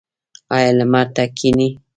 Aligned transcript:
ایا 0.55 0.71
لمر 0.79 1.07
ته 1.15 1.23
کینئ؟ 1.37 1.69